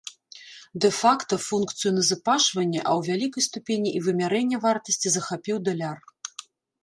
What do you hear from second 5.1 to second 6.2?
захапіў даляр.